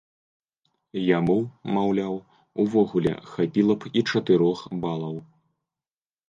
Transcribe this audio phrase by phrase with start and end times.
[1.17, 1.35] Яму,
[1.75, 2.15] маўляў,
[2.63, 5.15] увогуле хапіла б і чатырох балаў.